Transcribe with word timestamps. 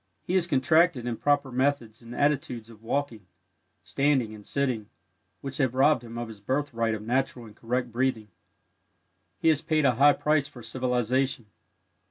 He 0.23 0.33
has 0.33 0.47
contracted 0.47 1.05
improper 1.05 1.51
methods 1.51 2.01
and 2.01 2.15
attitudes 2.15 2.71
of 2.71 2.81
walking, 2.81 3.27
standing 3.83 4.33
and 4.33 4.43
sitting, 4.43 4.89
which 5.41 5.57
have 5.57 5.75
robbed 5.75 6.03
him 6.03 6.17
of 6.17 6.27
his 6.27 6.41
birthright 6.41 6.95
of 6.95 7.03
natural 7.03 7.45
and 7.45 7.55
correct 7.55 7.91
breathing. 7.91 8.29
He 9.37 9.49
has 9.49 9.61
paid 9.61 9.85
a 9.85 9.93
high 9.93 10.13
price 10.13 10.47
for 10.47 10.63
civilization. 10.63 11.45